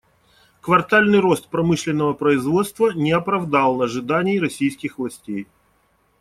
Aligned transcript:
Квартальный 0.61 1.19
рост 1.19 1.47
промышленного 1.51 2.13
производства 2.13 2.89
не 2.89 3.11
оправдал 3.11 3.83
ожиданий 3.83 4.39
российских 4.39 4.97
властей. 4.97 5.45